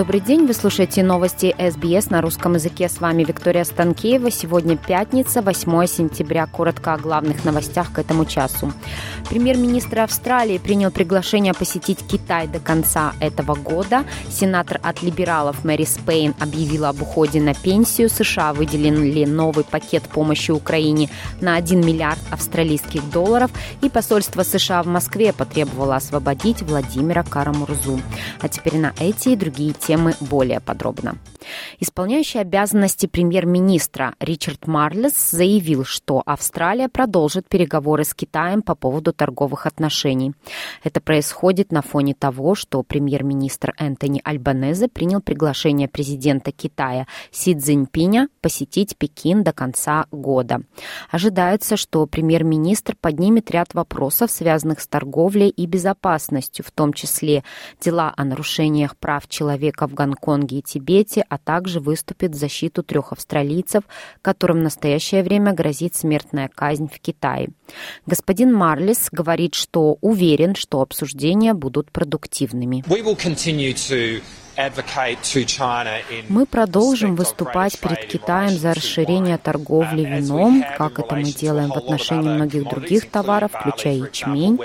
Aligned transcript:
Добрый 0.00 0.20
день, 0.20 0.46
вы 0.46 0.54
слушаете 0.54 1.02
новости 1.02 1.54
СБС 1.58 2.08
на 2.08 2.22
русском 2.22 2.54
языке. 2.54 2.88
С 2.88 3.02
вами 3.02 3.22
Виктория 3.22 3.64
Станкеева. 3.64 4.30
Сегодня 4.30 4.78
пятница, 4.78 5.42
8 5.42 5.86
сентября. 5.86 6.46
Коротко 6.46 6.94
о 6.94 6.96
главных 6.96 7.44
новостях 7.44 7.92
к 7.92 7.98
этому 7.98 8.24
часу. 8.24 8.72
Премьер-министр 9.28 9.98
Австралии 9.98 10.56
принял 10.56 10.90
приглашение 10.90 11.52
посетить 11.52 11.98
Китай 12.08 12.48
до 12.48 12.60
конца 12.60 13.12
этого 13.20 13.54
года. 13.54 14.04
Сенатор 14.30 14.80
от 14.82 15.02
либералов 15.02 15.64
Мэри 15.64 15.84
Спейн 15.84 16.34
объявила 16.40 16.88
об 16.88 17.02
уходе 17.02 17.42
на 17.42 17.52
пенсию. 17.52 18.08
США 18.08 18.54
выделили 18.54 19.26
новый 19.26 19.64
пакет 19.64 20.04
помощи 20.04 20.50
Украине 20.50 21.10
на 21.42 21.56
1 21.56 21.78
миллиард 21.78 22.20
австралийских 22.30 23.10
долларов. 23.10 23.50
И 23.82 23.90
посольство 23.90 24.44
США 24.44 24.82
в 24.82 24.86
Москве 24.86 25.34
потребовало 25.34 25.96
освободить 25.96 26.62
Владимира 26.62 27.22
Карамурзу. 27.22 28.00
А 28.40 28.48
теперь 28.48 28.78
на 28.78 28.94
эти 28.98 29.28
и 29.28 29.36
другие 29.36 29.74
темы 29.74 29.89
темы 29.90 30.14
более 30.20 30.60
подробно. 30.60 31.16
Исполняющий 31.80 32.38
обязанности 32.38 33.06
премьер-министра 33.06 34.14
Ричард 34.20 34.68
Марлес 34.68 35.30
заявил, 35.32 35.84
что 35.84 36.22
Австралия 36.26 36.88
продолжит 36.88 37.48
переговоры 37.48 38.04
с 38.04 38.14
Китаем 38.14 38.62
по 38.62 38.76
поводу 38.76 39.12
торговых 39.12 39.66
отношений. 39.66 40.32
Это 40.84 41.00
происходит 41.00 41.72
на 41.72 41.82
фоне 41.82 42.14
того, 42.14 42.54
что 42.54 42.84
премьер-министр 42.84 43.74
Энтони 43.78 44.20
Альбанезе 44.22 44.86
принял 44.86 45.20
приглашение 45.20 45.88
президента 45.88 46.52
Китая 46.52 47.08
Си 47.32 47.56
Цзиньпиня 47.56 48.28
посетить 48.40 48.96
Пекин 48.96 49.42
до 49.42 49.52
конца 49.52 50.06
года. 50.12 50.60
Ожидается, 51.10 51.76
что 51.76 52.06
премьер-министр 52.06 52.94
поднимет 53.00 53.50
ряд 53.50 53.74
вопросов, 53.74 54.30
связанных 54.30 54.80
с 54.80 54.86
торговлей 54.86 55.48
и 55.48 55.66
безопасностью, 55.66 56.64
в 56.64 56.70
том 56.70 56.92
числе 56.92 57.42
дела 57.80 58.12
о 58.16 58.24
нарушениях 58.24 58.96
прав 58.96 59.26
человека 59.28 59.79
человека 59.80 59.86
в 59.86 59.94
Гонконге 59.94 60.58
и 60.58 60.62
Тибете, 60.62 61.24
а 61.28 61.38
также 61.38 61.80
выступит 61.80 62.32
в 62.32 62.38
защиту 62.38 62.82
трех 62.82 63.12
австралийцев, 63.12 63.84
которым 64.22 64.58
в 64.58 64.62
настоящее 64.62 65.22
время 65.22 65.52
грозит 65.52 65.94
смертная 65.94 66.48
казнь 66.48 66.88
в 66.92 66.98
Китае. 67.00 67.48
Господин 68.06 68.52
Марлис 68.54 69.08
говорит, 69.12 69.54
что 69.54 69.96
уверен, 70.00 70.54
что 70.54 70.80
обсуждения 70.80 71.54
будут 71.54 71.90
продуктивными. 71.90 72.84
Мы 76.28 76.46
продолжим 76.46 77.16
выступать 77.16 77.78
перед 77.78 78.06
Китаем 78.06 78.50
за 78.50 78.74
расширение 78.74 79.38
торговли 79.38 80.04
вином, 80.04 80.64
как 80.76 80.98
это 80.98 81.14
мы 81.16 81.24
делаем 81.24 81.70
в 81.70 81.76
отношении 81.76 82.28
многих 82.28 82.68
других 82.68 83.10
товаров, 83.10 83.52
включая 83.52 83.94
ячмень. 83.94 84.58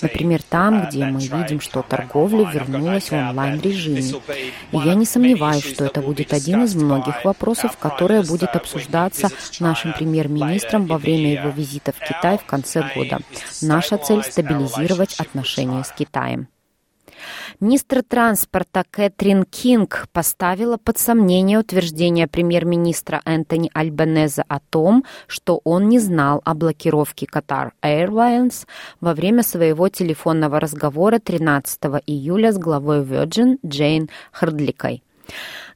Например, 0.00 0.42
там, 0.42 0.86
где 0.86 1.04
мы 1.04 1.20
видим, 1.20 1.60
что 1.60 1.82
торговля 1.82 2.44
вернулась 2.50 3.10
в 3.10 3.12
онлайн-режиме. 3.12 4.20
И 4.72 4.76
я 4.76 4.94
не 4.94 5.04
сомневаюсь, 5.04 5.64
что 5.64 5.84
это 5.84 6.00
будет 6.00 6.32
один 6.32 6.64
из 6.64 6.74
многих 6.74 7.24
вопросов, 7.24 7.76
которые 7.76 8.22
будет 8.22 8.56
обсуждаться 8.56 9.28
нашим 9.60 9.92
премьер-министром 9.92 10.86
во 10.86 10.98
время 10.98 11.32
его 11.32 11.50
визита 11.50 11.92
в 11.92 11.98
Китай 11.98 12.38
в 12.38 12.44
конце 12.44 12.82
года. 12.94 13.18
Наша 13.60 13.98
цель– 13.98 14.22
стабилизировать 14.24 15.14
отношения 15.18 15.82
с 15.84 15.92
Китаем. 15.92 16.48
Министр 17.60 18.02
транспорта 18.02 18.84
Кэтрин 18.90 19.44
Кинг 19.44 20.06
поставила 20.12 20.76
под 20.76 20.98
сомнение 20.98 21.58
утверждение 21.58 22.26
премьер-министра 22.26 23.20
Энтони 23.24 23.70
Альбанеза 23.74 24.44
о 24.48 24.60
том, 24.60 25.04
что 25.26 25.60
он 25.64 25.88
не 25.88 25.98
знал 25.98 26.42
о 26.44 26.54
блокировке 26.54 27.26
Qatar 27.26 27.70
Airlines 27.82 28.66
во 29.00 29.14
время 29.14 29.42
своего 29.42 29.88
телефонного 29.88 30.60
разговора 30.60 31.18
13 31.18 31.78
июля 32.06 32.52
с 32.52 32.58
главой 32.58 33.02
Virgin 33.02 33.58
Джейн 33.64 34.08
Хардликой. 34.32 35.02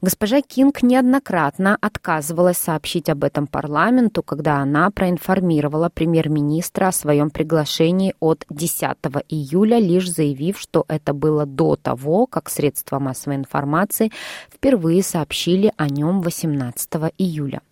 Госпожа 0.02 0.42
Кинг 0.42 0.82
неоднократно 0.82 1.78
отказывалась 1.80 2.58
сообщить 2.58 3.08
об 3.08 3.24
этом 3.24 3.46
парламенту, 3.46 4.22
когда 4.22 4.58
она 4.58 4.90
проинформировала 4.90 5.88
премьер-министра 5.88 6.88
о 6.88 6.92
своем 6.92 7.30
приглашении 7.30 8.14
от 8.20 8.44
10 8.50 8.82
июля, 9.28 9.78
лишь 9.78 10.10
заявив, 10.10 10.58
что 10.58 10.84
это 10.88 11.14
было 11.14 11.46
до 11.46 11.76
того, 11.76 12.26
как 12.26 12.50
средства 12.50 12.98
массовой 12.98 13.36
информации 13.36 14.12
впервые 14.52 15.02
сообщили 15.02 15.72
о 15.76 15.88
нем 15.88 16.20
18 16.20 16.88
июля. 17.18 17.62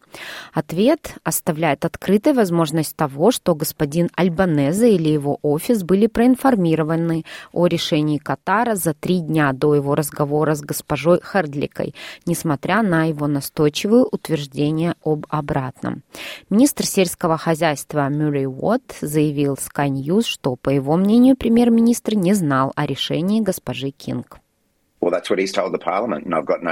Ответ 0.53 1.17
оставляет 1.25 1.85
открытой 1.85 2.33
возможность 2.33 2.97
того, 2.97 3.31
что 3.31 3.55
господин 3.55 4.11
Альбанезе 4.15 4.95
или 4.95 5.09
его 5.09 5.39
офис 5.43 5.83
были 5.83 6.07
проинформированы 6.07 7.25
о 7.53 7.67
решении 7.67 8.19
Катара 8.19 8.75
за 8.75 8.95
три 8.95 9.21
дня 9.21 9.53
до 9.53 9.75
его 9.75 9.95
разговора 9.95 10.55
с 10.55 10.61
госпожой 10.61 11.21
Хардликой, 11.21 11.95
несмотря 12.27 12.83
на 12.83 13.05
его 13.05 13.27
настойчивое 13.27 14.05
утверждение 14.05 14.95
об 15.05 15.27
обратном. 15.29 16.03
Министр 16.51 16.87
сельского 16.87 17.37
хозяйства 17.37 18.09
Мюррей 18.09 18.47
Уотт 18.47 18.97
заявил 19.01 19.55
Sky 19.55 19.89
News, 19.89 20.25
что, 20.25 20.57
по 20.57 20.71
его 20.71 20.97
мнению, 20.97 21.37
премьер-министр 21.37 22.15
не 22.15 22.35
знал 22.35 22.73
о 22.77 22.87
решении 22.87 23.41
госпожи 23.41 23.91
Кинг. 23.91 24.39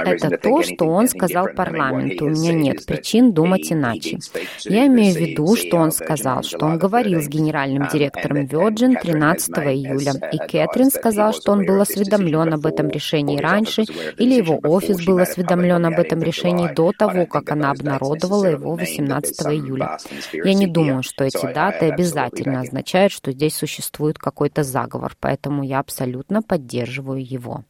Это 0.05 0.37
то, 0.37 0.63
что 0.63 0.85
он 0.85 1.07
сказал 1.07 1.47
парламенту. 1.55 2.25
У 2.25 2.29
меня 2.29 2.53
нет 2.53 2.85
причин 2.85 3.33
думать 3.33 3.71
иначе. 3.71 4.19
Я 4.63 4.87
имею 4.87 5.13
в 5.13 5.17
виду, 5.17 5.55
что 5.55 5.77
он 5.77 5.91
сказал, 5.91 6.43
что 6.43 6.65
он 6.65 6.77
говорил 6.77 7.21
с 7.21 7.27
генеральным 7.27 7.87
директором 7.91 8.45
Virgin 8.45 8.99
13 9.01 9.49
июля, 9.57 10.13
и 10.31 10.37
Кэтрин 10.37 10.89
сказал, 10.89 11.33
что 11.33 11.51
он 11.51 11.65
был 11.65 11.81
осведомлен 11.81 12.53
об 12.53 12.65
этом 12.65 12.89
решении 12.89 13.39
раньше, 13.39 13.83
или 14.17 14.33
его 14.33 14.59
офис 14.63 15.05
был 15.05 15.19
осведомлен 15.19 15.85
об 15.85 15.99
этом 15.99 16.21
решении 16.21 16.73
до 16.73 16.91
того, 16.91 17.25
как 17.25 17.51
она 17.51 17.71
обнародовала 17.71 18.45
его 18.45 18.75
18 18.75 19.41
июля. 19.47 19.97
Я 20.33 20.53
не 20.53 20.67
думаю, 20.67 21.03
что 21.03 21.23
эти 21.23 21.45
даты 21.53 21.91
обязательно 21.91 22.61
означают, 22.61 23.11
что 23.11 23.31
здесь 23.31 23.55
существует 23.55 24.17
какой-то 24.17 24.63
заговор, 24.63 25.13
поэтому 25.19 25.63
я 25.63 25.79
абсолютно 25.79 26.41
поддерживаю 26.41 27.23
его. 27.23 27.63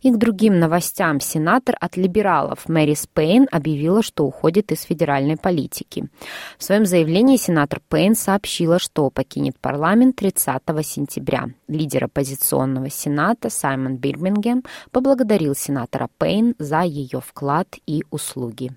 И 0.00 0.10
к 0.10 0.16
другим 0.16 0.58
новостям 0.58 1.20
сенатор 1.20 1.76
от 1.80 1.96
либералов 1.96 2.68
Мэри 2.68 2.94
Спейн 2.94 3.46
объявила, 3.50 4.02
что 4.02 4.24
уходит 4.24 4.72
из 4.72 4.82
федеральной 4.82 5.36
политики. 5.36 6.08
В 6.58 6.64
своем 6.64 6.86
заявлении 6.86 7.36
сенатор 7.36 7.80
Пейн 7.88 8.14
сообщила, 8.14 8.78
что 8.78 9.10
покинет 9.10 9.58
парламент 9.60 10.16
30 10.16 10.62
сентября. 10.82 11.48
Лидер 11.68 12.04
оппозиционного 12.04 12.90
сената 12.90 13.50
Саймон 13.50 13.96
Бирмингем 13.96 14.64
поблагодарил 14.90 15.54
сенатора 15.54 16.08
Пейн 16.18 16.54
за 16.58 16.82
ее 16.82 17.20
вклад 17.20 17.68
и 17.86 18.04
услуги. 18.10 18.70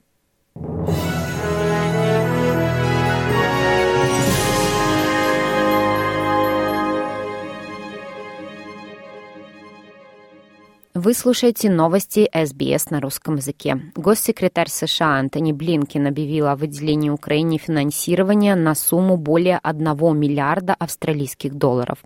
Вы 11.06 11.14
слушаете 11.14 11.70
новости 11.70 12.28
СБС 12.34 12.90
на 12.90 13.00
русском 13.00 13.36
языке. 13.36 13.80
Госсекретарь 13.96 14.70
США 14.70 15.20
Антони 15.20 15.52
Блинкин 15.54 16.08
объявил 16.08 16.48
о 16.48 16.56
выделении 16.56 17.12
Украине 17.12 17.60
финансирования 17.60 18.56
на 18.56 18.74
сумму 18.74 19.16
более 19.16 19.60
1 19.62 19.86
миллиарда 20.18 20.74
австралийских 20.74 21.54
долларов. 21.54 22.00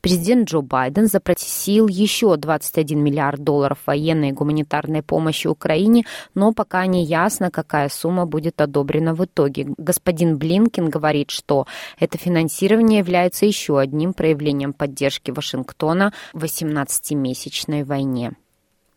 Президент 0.00 0.48
Джо 0.48 0.62
Байден 0.62 1.06
запросил 1.06 1.86
еще 1.86 2.36
21 2.36 3.00
миллиард 3.00 3.44
долларов 3.44 3.78
военной 3.86 4.30
и 4.30 4.32
гуманитарной 4.32 5.04
помощи 5.04 5.46
Украине, 5.46 6.04
но 6.34 6.52
пока 6.52 6.84
не 6.86 7.04
ясно, 7.04 7.52
какая 7.52 7.88
сумма 7.88 8.26
будет 8.26 8.60
одобрена 8.60 9.14
в 9.14 9.24
итоге. 9.24 9.68
Господин 9.78 10.38
Блинкин 10.38 10.90
говорит, 10.90 11.30
что 11.30 11.68
это 12.00 12.18
финансирование 12.18 12.98
является 12.98 13.46
еще 13.46 13.78
одним 13.78 14.12
проявлением 14.12 14.72
поддержки 14.72 15.30
Вашингтона 15.30 16.12
в 16.32 16.42
18-месячной 16.42 17.84
войне. 17.84 18.32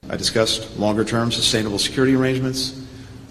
I 0.09 0.17
discussed 0.17 0.77
longer 0.77 1.03
term 1.03 1.31
sustainable 1.31 1.79
security 1.79 2.15
arrangements 2.15 2.79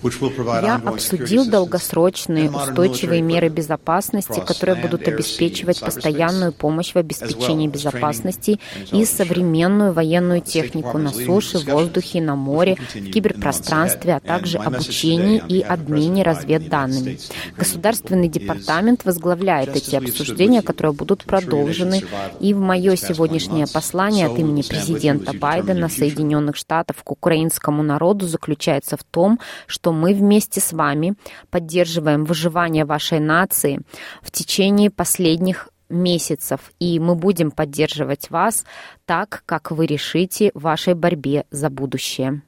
Я 0.03 0.81
обсудил 0.85 1.49
долгосрочные 1.49 2.51
устойчивые 2.51 3.23
меры 3.23 3.49
безопасности, 3.49 4.43
которые 4.45 4.81
будут 4.81 5.07
обеспечивать 5.07 5.81
постоянную 5.81 6.53
помощь 6.53 6.93
в 6.93 6.97
обеспечении 6.97 7.69
безопасности 7.69 8.59
и 8.91 9.05
современную 9.05 9.93
военную 9.93 10.41
технику 10.41 10.99
на 10.99 11.11
суше, 11.11 11.59
воздухе, 11.59 12.21
на 12.21 12.35
море, 12.35 12.77
в 12.95 13.11
киберпространстве, 13.11 14.15
а 14.15 14.21
также 14.21 14.59
обучении 14.59 15.43
и 15.49 15.61
обмене 15.61 16.23
разведданными. 16.23 17.19
Государственный 17.57 18.29
департамент 18.29 19.05
возглавляет 19.05 19.77
эти 19.77 19.95
обсуждения, 19.95 20.63
которые 20.63 20.93
будут 20.93 21.25
продолжены, 21.25 22.03
и 22.41 22.55
в 22.55 22.59
мое 22.59 22.97
сегодняшнее 22.97 23.67
послание 23.73 24.27
от 24.27 24.39
имени 24.39 24.63
президента 24.63 25.33
Байдена 25.33 25.89
Соединенных 25.89 26.57
Штатов 26.57 27.03
к 27.05 27.11
украинскому 27.11 27.83
народу 27.83 28.27
заключается 28.27 28.97
в 28.97 29.05
том, 29.05 29.39
что 29.67 29.92
мы 29.93 30.15
вместе 30.15 30.61
с 30.61 30.73
вами 30.73 31.15
поддерживаем 31.51 32.25
выживание 32.25 32.85
вашей 32.85 33.21
нации 33.21 33.81
в 34.23 34.31
течение 34.31 34.91
последних 34.91 35.69
месяцев, 35.89 36.73
и 36.79 36.99
мы 36.99 37.15
будем 37.15 37.51
поддерживать 37.51 38.31
вас 38.31 38.65
так, 39.05 39.43
как 39.47 39.71
вы 39.71 39.87
решите 39.87 40.51
в 40.55 40.63
вашей 40.63 40.95
борьбе 40.95 41.45
за 41.51 41.71
будущее. 41.71 42.43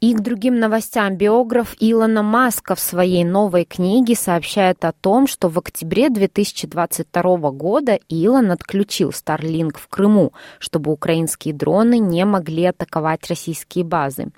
И 0.00 0.14
к 0.14 0.20
другим 0.20 0.58
новостям 0.58 1.16
биограф 1.16 1.76
Илона 1.78 2.22
Маска 2.22 2.74
в 2.74 2.80
своей 2.80 3.22
новой 3.22 3.66
книге 3.66 4.14
сообщает 4.14 4.82
о 4.86 4.92
том, 4.92 5.26
что 5.26 5.50
в 5.50 5.58
октябре 5.58 6.08
2022 6.08 7.50
года 7.50 7.98
Илон 8.08 8.50
отключил 8.50 9.10
Starlink 9.10 9.76
в 9.76 9.88
Крыму, 9.88 10.32
чтобы 10.58 10.90
украинские 10.90 11.52
дроны 11.52 11.98
не 11.98 12.24
могли 12.24 12.64
атаковать 12.64 13.28
российские 13.28 13.84
базы. 13.84 14.28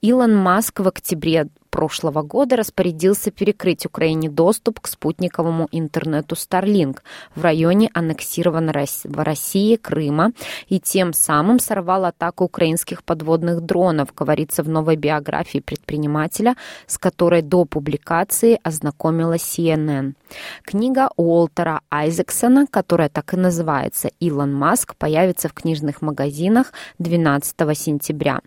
Илон 0.00 0.34
Маск 0.34 0.80
в 0.80 0.88
октябре 0.88 1.48
прошлого 1.70 2.22
года 2.22 2.56
распорядился 2.56 3.30
перекрыть 3.30 3.86
Украине 3.86 4.28
доступ 4.28 4.80
к 4.80 4.88
спутниковому 4.88 5.68
интернету 5.72 6.34
Starlink 6.34 6.98
в 7.34 7.42
районе 7.42 7.90
аннексированного 7.94 8.86
России 9.04 9.76
Крыма 9.76 10.32
и 10.68 10.80
тем 10.80 11.12
самым 11.12 11.58
сорвал 11.60 12.04
атаку 12.04 12.44
украинских 12.44 13.04
подводных 13.04 13.60
дронов, 13.62 14.14
говорится 14.14 14.62
в 14.62 14.68
новой 14.68 14.96
биографии 14.96 15.60
предпринимателя, 15.60 16.56
с 16.86 16.98
которой 16.98 17.42
до 17.42 17.64
публикации 17.64 18.58
ознакомилась 18.62 19.42
CNN. 19.42 20.14
Книга 20.64 21.10
Уолтера 21.16 21.80
Айзексона, 21.90 22.66
которая 22.66 23.08
так 23.08 23.34
и 23.34 23.36
называется 23.36 24.10
«Илон 24.20 24.52
Маск», 24.52 24.96
появится 24.96 25.48
в 25.48 25.52
книжных 25.52 26.02
магазинах 26.02 26.72
12 26.98 27.54
сентября. 27.78 28.40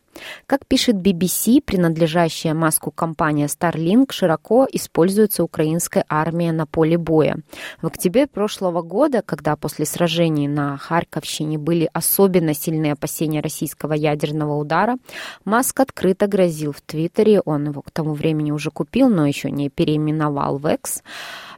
Как 0.45 0.65
пишет 0.67 0.97
BBC, 0.97 1.61
принадлежащая 1.61 2.53
Маску 2.53 2.91
компания 2.91 3.12
Starlink 3.13 4.12
широко 4.12 4.68
используется 4.71 5.44
украинской 5.44 6.04
армией 6.10 6.51
на 6.51 6.65
поле 6.65 6.98
боя. 6.98 7.38
В 7.81 7.88
октябре 7.88 8.27
прошлого 8.27 8.81
года, 8.81 9.21
когда 9.25 9.56
после 9.56 9.86
сражений 9.86 10.48
на 10.48 10.77
Харьковщине 10.77 11.57
были 11.57 11.89
особенно 11.94 12.54
сильные 12.54 12.94
опасения 12.94 13.42
российского 13.42 13.94
ядерного 13.94 14.56
удара, 14.56 14.98
Маск 15.45 15.80
открыто 15.80 16.27
грозил 16.27 16.71
в 16.71 16.81
Твиттере, 16.81 17.42
он 17.42 17.69
его 17.69 17.81
к 17.81 17.92
тому 17.92 18.13
времени 18.13 18.51
уже 18.51 18.71
купил, 18.71 19.10
но 19.10 19.25
еще 19.25 19.51
не 19.51 19.69
переименовал 19.69 20.57
в 20.57 20.68
X, 20.68 21.04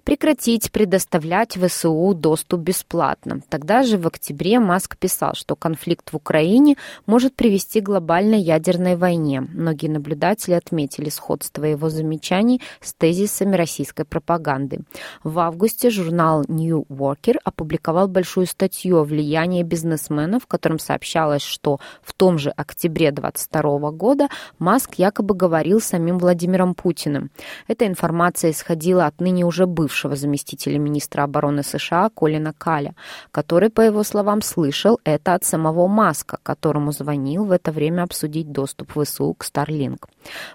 прекратить 0.06 0.72
предоставлять 0.72 1.58
ВСУ 1.58 2.14
доступ 2.14 2.62
бесплатно. 2.62 3.42
Тогда 3.50 3.82
же 3.82 3.98
в 3.98 4.06
октябре 4.06 4.60
Маск 4.60 4.98
писал, 4.98 5.34
что 5.34 5.56
конфликт 5.56 6.14
в 6.14 6.16
Украине 6.16 6.76
может 7.08 7.36
привести 7.36 7.82
к 7.82 7.86
глобальной 7.86 8.40
ядерной 8.40 8.96
войне. 8.96 9.42
Многие 9.42 9.88
наблюдатели 9.88 10.54
отметили 10.54 11.10
сходство 11.10 11.66
его 11.66 11.90
замечаний 11.90 12.62
с 12.82 12.94
тезисами 12.94 13.56
российской 13.56 14.06
пропаганды. 14.06 14.82
В 15.24 15.40
августе 15.40 15.90
журнал 15.90 16.46
New 16.48 16.86
Worker 16.88 17.38
опубликовал 17.44 18.08
большую 18.08 18.46
статью 18.46 19.00
о 19.00 19.04
влиянии 19.04 19.64
бизнесменов, 19.64 20.44
в 20.44 20.48
котором 20.48 20.78
сообщалось, 20.78 21.42
что 21.42 21.80
в 22.04 22.14
том 22.14 22.38
же 22.38 22.52
октябре 22.52 23.12
22 23.12 23.92
года 23.92 24.28
Маск 24.60 24.96
якобы 24.96 25.34
говорил 25.34 25.82
с 25.82 25.86
самим 25.86 26.20
Владимиром 26.20 26.76
Путиным. 26.76 27.32
Эта 27.68 27.88
информация 27.88 28.52
исходила 28.52 29.08
от 29.08 29.20
ныне 29.20 29.44
уже 29.46 29.66
бывшего 29.66 29.95
бывшего 29.96 30.16
заместителя 30.18 30.78
министра 30.78 31.24
обороны 31.24 31.64
США 31.64 32.10
Колина 32.10 32.54
Каля, 32.58 32.96
который, 33.32 33.70
по 33.70 33.82
его 33.82 34.04
словам, 34.04 34.42
слышал 34.42 35.00
это 35.06 35.36
от 35.36 35.46
самого 35.46 35.88
Маска, 35.88 36.38
которому 36.44 36.92
звонил 36.92 37.46
в 37.46 37.52
это 37.52 37.72
время 37.72 38.04
обсудить 38.04 38.52
доступ 38.52 38.92
ВСУ 38.92 39.34
к 39.34 39.46
Starlink. 39.46 40.00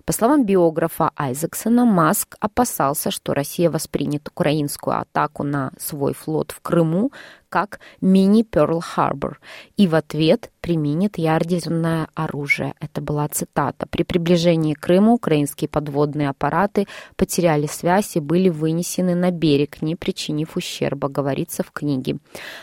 По 0.05 0.13
словам 0.13 0.45
биографа 0.45 1.11
Айзексона, 1.17 1.87
Маск 1.87 2.37
опасался, 2.41 3.11
что 3.11 3.33
Россия 3.33 3.71
воспринят 3.71 4.29
украинскую 4.29 5.01
атаку 5.01 5.43
на 5.43 5.71
свой 5.79 6.13
флот 6.13 6.51
в 6.51 6.61
Крыму 6.61 7.11
как 7.51 7.81
мини-Перл-Харбор 8.01 9.39
и 9.77 9.87
в 9.87 9.95
ответ 9.95 10.51
применит 10.63 11.19
ядерное 11.19 12.09
оружие. 12.15 12.75
Это 12.81 13.03
была 13.03 13.29
цитата. 13.29 13.87
При 13.87 14.05
приближении 14.05 14.75
к 14.75 14.81
Крыму 14.81 15.15
украинские 15.15 15.69
подводные 15.69 16.31
аппараты 16.31 16.87
потеряли 17.17 17.67
связь 17.67 18.17
и 18.17 18.21
были 18.21 18.49
вынесены 18.49 19.15
на 19.15 19.31
берег, 19.31 19.83
не 19.83 19.97
причинив 19.97 20.57
ущерба, 20.57 21.09
говорится 21.09 21.63
в 21.63 21.73
книге. 21.73 22.19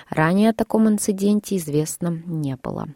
Ранее 0.09 0.49
о 0.49 0.53
таком 0.53 0.87
инциденте 0.87 1.57
известно 1.57 2.07
не 2.25 2.55
было. 2.55 2.87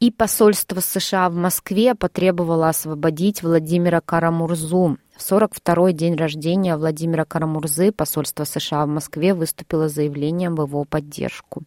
И 0.00 0.10
посольство 0.10 0.80
США 0.80 1.28
в 1.28 1.34
Москве 1.34 1.94
потребовало 1.94 2.70
освободить 2.70 3.42
Владимира 3.42 4.00
Карамурзу, 4.00 4.96
42-й 5.20 5.92
день 5.92 6.16
рождения 6.16 6.76
Владимира 6.76 7.24
Карамурзы 7.24 7.92
посольство 7.92 8.44
США 8.44 8.86
в 8.86 8.88
Москве 8.88 9.34
выступило 9.34 9.88
заявлением 9.88 10.56
в 10.56 10.62
его 10.66 10.84
поддержку. 10.84 11.62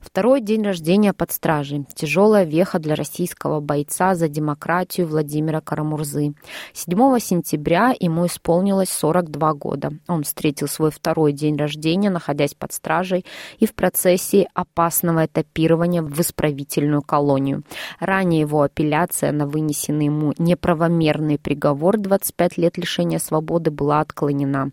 Второй 0.00 0.40
день 0.40 0.62
рождения 0.62 1.12
под 1.12 1.32
стражей. 1.32 1.84
Тяжелая 1.94 2.44
веха 2.44 2.78
для 2.78 2.94
российского 2.94 3.60
бойца 3.60 4.14
за 4.14 4.28
демократию 4.28 5.08
Владимира 5.08 5.60
Карамурзы. 5.60 6.34
7 6.72 7.18
сентября 7.18 7.92
ему 7.98 8.26
исполнилось 8.26 8.90
42 8.90 9.54
года. 9.54 9.90
Он 10.06 10.22
встретил 10.22 10.68
свой 10.68 10.92
второй 10.92 11.32
день 11.32 11.56
рождения, 11.56 12.08
находясь 12.10 12.54
под 12.54 12.72
стражей 12.72 13.26
и 13.58 13.66
в 13.66 13.74
процессе 13.74 14.46
опасного 14.54 15.26
этапирования 15.26 16.02
в 16.02 16.20
исправительную 16.20 17.02
колонию. 17.02 17.64
Ранее 17.98 18.40
его 18.40 18.62
апелляция 18.62 19.32
на 19.32 19.46
вынесенный 19.46 20.06
ему 20.06 20.32
неправомерный 20.38 21.38
приговор 21.38 21.98
25 21.98 22.58
лет 22.58 22.78
лишения 22.78 22.91
лишения 22.92 23.18
свободы 23.18 23.70
была 23.70 24.00
отклонена. 24.00 24.70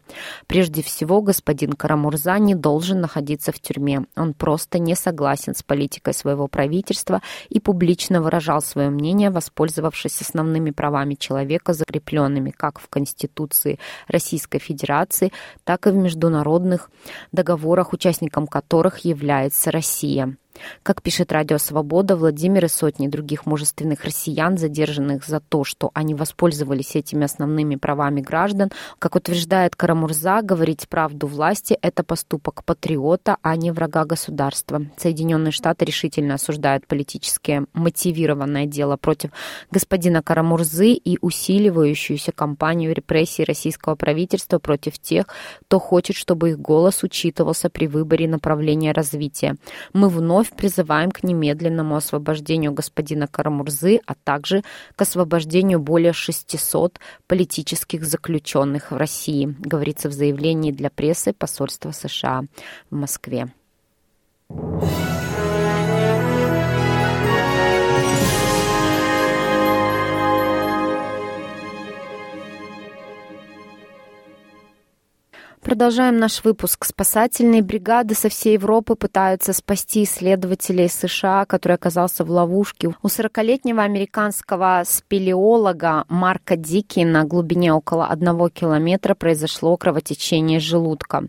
Прежде 0.48 0.81
всего, 0.81 1.21
господин 1.21 1.74
Карамурза 1.74 2.38
не 2.39 2.56
должен 2.56 3.01
находиться 3.01 3.51
в 3.51 3.60
тюрьме. 3.60 4.06
Он 4.16 4.33
просто 4.33 4.80
не 4.80 4.95
согласен 4.95 5.56
с 5.56 5.63
политикой 5.63 6.13
своего 6.13 6.48
правительства 6.48 7.21
и 7.50 7.60
публично 7.60 8.21
выражал 8.21 8.62
свое 8.62 8.89
мнение, 8.89 9.30
воспользовавшись 9.30 10.21
основными 10.21 10.71
правами 10.71 11.16
человека, 11.16 11.74
закрепленными 11.74 12.51
как 12.51 12.80
в 12.80 12.89
Конституции 12.89 13.80
Российской 14.07 14.60
Федерации, 14.60 15.31
так 15.63 15.88
и 15.88 15.92
в 15.92 15.95
международных 15.95 16.89
договорах, 17.31 17.94
участником 17.94 18.48
которых 18.48 19.00
является 19.06 19.71
Россия. 19.71 20.36
Как 20.83 21.01
пишет 21.01 21.31
Радио 21.31 21.57
Свобода, 21.57 22.15
Владимир 22.15 22.65
и 22.65 22.67
сотни 22.67 23.07
других 23.07 23.45
мужественных 23.45 24.03
россиян, 24.03 24.57
задержанных 24.57 25.25
за 25.25 25.39
то, 25.39 25.63
что 25.63 25.92
они 25.94 26.16
воспользовались 26.16 26.95
этими 26.95 27.25
основными 27.25 27.75
правами 27.75 28.21
граждан, 28.21 28.71
как 28.99 29.16
утверждает 29.16 29.75
Карамурза, 29.75 30.42
говорить 30.42 30.87
правду 30.89 31.28
власти– 31.28 31.78
это 31.81 32.04
поступок 32.04 32.63
патриота, 32.63 33.37
а 33.42 33.56
не 33.56 33.71
врага 33.71 34.06
государства. 34.06 34.81
Соединенные 34.97 35.51
Штаты 35.51 35.85
решительно 35.85 36.35
осуждают 36.35 36.87
политически 36.87 37.66
мотивированное 37.73 38.66
дело 38.66 38.97
против 38.97 39.31
господина 39.71 40.21
Карамурзы 40.21 40.94
и 40.94 41.18
усиливающуюся 41.21 42.31
кампанию 42.31 42.94
репрессий 42.94 43.44
российского 43.44 43.95
правительства 43.95 44.59
против 44.59 44.99
тех, 44.99 45.25
кто 45.63 45.80
хочет, 45.80 46.16
чтобы 46.16 46.51
их 46.51 46.59
голос 46.59 47.04
учитывался 47.04 47.69
при 47.69 47.87
выборе 47.87 48.28
направления 48.28 48.92
развития. 48.92 49.56
Мы 49.94 50.09
вновь 50.09 50.48
вновь 50.49 50.57
призываем 50.57 51.11
к 51.11 51.23
немедленному 51.23 51.95
освобождению 51.95 52.73
господина 52.73 53.27
Карамурзы, 53.27 53.99
а 54.06 54.15
также 54.15 54.63
к 54.95 55.01
освобождению 55.01 55.79
более 55.79 56.13
600 56.13 56.99
политических 57.27 58.03
заключенных 58.06 58.91
в 58.91 58.97
России, 58.97 59.56
говорится 59.59 60.09
в 60.09 60.13
заявлении 60.13 60.71
для 60.71 60.89
прессы 60.89 61.33
посольства 61.33 61.91
США 61.91 62.44
в 62.89 62.95
Москве. 62.95 63.49
Продолжаем 75.61 76.18
наш 76.18 76.44
выпуск. 76.44 76.85
Спасательные 76.85 77.61
бригады 77.61 78.16
со 78.16 78.30
всей 78.30 78.54
Европы 78.54 78.95
пытаются 78.95 79.54
спасти 79.54 80.04
исследователя 80.04 80.85
из 80.85 80.94
США, 80.94 81.45
который 81.45 81.73
оказался 81.73 82.23
в 82.23 82.31
ловушке. 82.31 82.95
У 83.01 83.07
40-летнего 83.07 83.83
американского 83.83 84.83
спелеолога 84.85 86.06
Марка 86.09 86.56
Дики 86.56 87.01
на 87.01 87.23
глубине 87.23 87.73
около 87.73 88.07
одного 88.07 88.49
километра 88.49 89.16
произошло 89.16 89.75
кровотечение 89.78 90.59
желудка. 90.59 91.25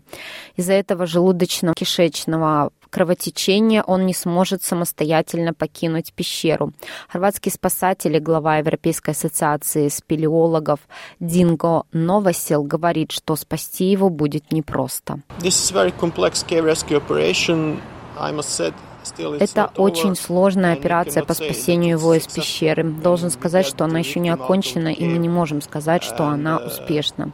Из-за 0.55 0.73
этого 0.73 1.05
желудочно-кишечного 1.05 2.71
кровотечения 2.91 3.81
он 3.81 4.05
не 4.05 4.13
сможет 4.13 4.63
самостоятельно 4.63 5.53
покинуть 5.53 6.13
пещеру. 6.13 6.73
Хорватский 7.07 7.51
спасатель 7.51 8.15
и 8.15 8.19
глава 8.19 8.57
Европейской 8.57 9.11
ассоциации 9.11 9.87
спелеологов 9.87 10.79
Динго 11.19 11.83
Новосел 11.91 12.63
говорит, 12.63 13.11
что 13.11 13.35
спасти 13.35 13.85
его 13.85 14.09
будет 14.09 14.51
непросто. 14.51 15.19
This 15.39 15.55
is 15.55 15.73
very 15.73 15.93
complex 15.99 16.45
rescue 16.49 16.97
operation. 16.97 17.79
I 18.19 18.31
must 18.31 18.49
say 18.49 18.73
это 19.17 19.71
очень 19.77 20.15
сложная 20.15 20.73
операция 20.73 21.23
по 21.23 21.33
спасению 21.33 21.97
его 21.97 22.13
из 22.13 22.27
пещеры. 22.27 22.83
Должен 22.83 23.29
сказать, 23.29 23.65
что 23.65 23.85
она 23.85 23.99
еще 23.99 24.19
не 24.19 24.29
окончена, 24.29 24.89
и 24.89 25.05
мы 25.05 25.17
не 25.17 25.29
можем 25.29 25.61
сказать, 25.61 26.03
что 26.03 26.25
она 26.25 26.57
uh, 26.57 26.67
успешна. 26.67 27.31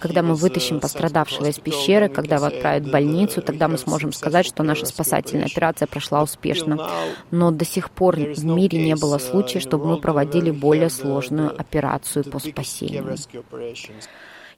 Когда 0.00 0.22
мы 0.22 0.34
вытащим 0.34 0.76
uh, 0.76 0.80
пострадавшего 0.80 1.46
из 1.46 1.58
пещеры, 1.58 2.08
когда 2.08 2.36
его 2.36 2.46
отправят 2.46 2.84
в 2.84 2.90
больницу, 2.90 3.42
тогда 3.42 3.68
мы 3.68 3.78
сможем 3.78 4.12
сказать, 4.12 4.46
что 4.46 4.62
наша 4.62 4.86
спасательная 4.86 5.46
операция 5.46 5.86
прошла 5.86 6.22
успешно. 6.22 6.88
Но 7.30 7.50
до 7.50 7.64
сих 7.64 7.90
пор 7.90 8.16
в 8.16 8.44
мире 8.44 8.78
не 8.78 8.96
было 8.96 9.18
случая, 9.18 9.60
чтобы 9.60 9.86
мы 9.86 9.98
проводили 9.98 10.50
более 10.50 10.90
сложную 10.90 11.50
операцию 11.58 12.24
по 12.24 12.38
спасению. 12.38 13.16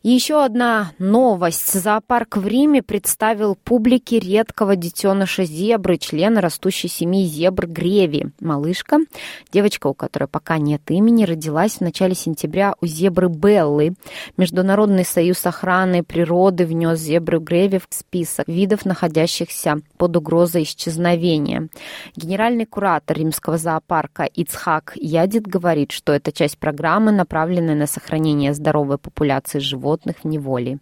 Еще 0.06 0.44
одна 0.44 0.92
новость. 0.98 1.72
Зоопарк 1.72 2.36
в 2.36 2.46
Риме 2.46 2.82
представил 2.82 3.54
публике 3.54 4.18
редкого 4.18 4.76
детеныша 4.76 5.44
зебры, 5.44 5.96
члена 5.96 6.42
растущей 6.42 6.88
семьи 6.88 7.24
зебр 7.24 7.66
Греви. 7.66 8.26
Малышка, 8.38 8.98
девочка, 9.50 9.86
у 9.86 9.94
которой 9.94 10.26
пока 10.26 10.58
нет 10.58 10.82
имени, 10.90 11.24
родилась 11.24 11.76
в 11.76 11.80
начале 11.80 12.14
сентября 12.14 12.74
у 12.82 12.86
зебры 12.86 13.30
Беллы. 13.30 13.94
Международный 14.36 15.06
союз 15.06 15.46
охраны 15.46 16.02
природы 16.02 16.66
внес 16.66 16.98
зебру 16.98 17.40
Греви 17.40 17.78
в 17.78 17.86
список 17.88 18.46
видов, 18.46 18.84
находящихся 18.84 19.78
под 19.96 20.18
угрозой 20.18 20.64
исчезновения. 20.64 21.68
Генеральный 22.14 22.66
куратор 22.66 23.16
римского 23.16 23.56
зоопарка 23.56 24.24
Ицхак 24.24 24.92
Ядит 24.96 25.46
говорит, 25.46 25.92
что 25.92 26.12
эта 26.12 26.30
часть 26.30 26.58
программы, 26.58 27.10
направленная 27.10 27.74
на 27.74 27.86
сохранение 27.86 28.52
здоровой 28.52 28.98
популяции 28.98 29.60
животных, 29.60 29.93
животных 29.94 30.16
в 30.22 30.26
неволе. 30.26 30.78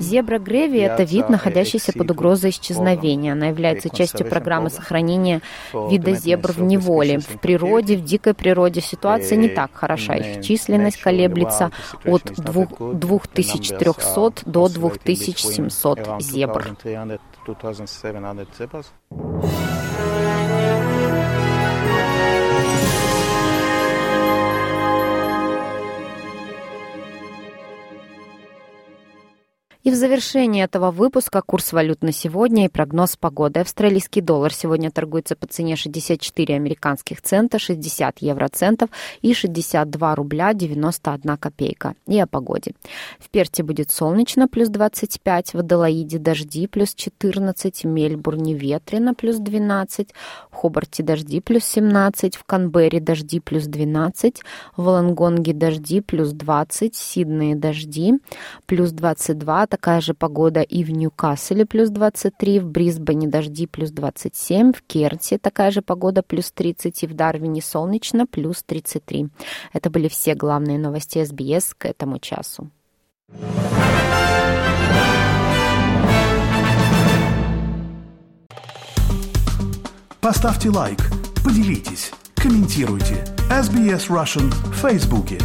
Зебра 0.00 0.38
греви– 0.38 0.78
это 0.80 1.04
вид, 1.04 1.30
находящийся 1.30 1.92
под 1.92 2.10
угрозой 2.10 2.50
исчезновения. 2.50 3.32
Она 3.32 3.46
является 3.46 3.88
частью 3.88 4.28
программы 4.28 4.68
сохранения 4.68 5.40
вида 5.72 6.14
зебр 6.14 6.52
в 6.52 6.60
неволе. 6.60 7.18
В 7.18 7.40
природе, 7.40 7.96
в 7.96 8.04
дикой 8.04 8.34
природе 8.34 8.82
ситуация 8.82 9.38
не 9.38 9.48
так 9.48 9.70
хороша. 9.72 10.16
Их 10.16 10.44
численность 10.44 11.00
колеблется 11.00 11.70
от 12.04 12.24
2300 12.24 14.32
до 14.44 14.68
2700 14.68 16.20
зебр. 16.20 16.76
И 29.82 29.90
в 29.90 29.96
завершении 29.96 30.62
этого 30.62 30.92
выпуска 30.92 31.42
курс 31.42 31.72
валют 31.72 32.02
на 32.02 32.12
сегодня 32.12 32.66
и 32.66 32.68
прогноз 32.68 33.16
погоды. 33.16 33.60
Австралийский 33.60 34.20
доллар 34.20 34.54
сегодня 34.54 34.92
торгуется 34.92 35.34
по 35.34 35.48
цене 35.48 35.74
64 35.74 36.54
американских 36.54 37.20
цента, 37.20 37.58
60 37.58 38.20
евроцентов 38.20 38.90
и 39.22 39.34
62 39.34 40.14
рубля 40.14 40.54
91 40.54 41.36
копейка. 41.36 41.96
И 42.06 42.20
о 42.20 42.28
погоде. 42.28 42.74
В 43.18 43.28
Перте 43.28 43.64
будет 43.64 43.90
солнечно, 43.90 44.46
плюс 44.46 44.68
25, 44.68 45.54
в 45.54 45.58
Аделаиде 45.58 46.18
дожди, 46.18 46.68
плюс 46.68 46.94
14, 46.94 47.82
в 47.82 47.86
Мельбурне 47.88 48.54
ветрено, 48.54 49.14
плюс 49.14 49.38
12, 49.38 50.10
в 50.52 50.54
Хобарте 50.54 51.02
дожди, 51.02 51.40
плюс 51.40 51.64
17, 51.64 52.36
в 52.36 52.44
Канберре 52.44 53.00
дожди, 53.00 53.40
плюс 53.40 53.64
12, 53.64 54.42
в 54.76 54.86
Лонгонге 54.86 55.52
дожди, 55.52 56.00
плюс 56.00 56.30
20, 56.30 56.94
в 56.94 56.98
Сиднее 56.98 57.56
дожди, 57.56 58.14
плюс 58.66 58.92
22, 58.92 59.66
такая 59.82 60.00
же 60.00 60.14
погода 60.14 60.60
и 60.60 60.84
в 60.84 60.92
Ньюкасселе 60.92 61.66
плюс 61.66 61.90
23, 61.90 62.60
в 62.60 62.68
Брисбене 62.68 63.26
дожди 63.26 63.66
плюс 63.66 63.90
27, 63.90 64.72
в 64.72 64.80
Керте 64.82 65.38
такая 65.38 65.72
же 65.72 65.82
погода 65.82 66.22
плюс 66.22 66.52
30 66.52 67.02
и 67.02 67.06
в 67.08 67.14
Дарвине 67.14 67.60
солнечно 67.60 68.24
плюс 68.24 68.62
33. 68.62 69.26
Это 69.72 69.90
были 69.90 70.06
все 70.06 70.36
главные 70.36 70.78
новости 70.78 71.24
СБС 71.24 71.74
к 71.76 71.86
этому 71.86 72.20
часу. 72.20 72.70
Поставьте 80.20 80.70
лайк, 80.70 81.00
поделитесь, 81.44 82.12
комментируйте. 82.36 83.24
SBS 83.50 84.08
Russian 84.08 84.48
в 84.48 84.74
Фейсбуке. 84.76 85.38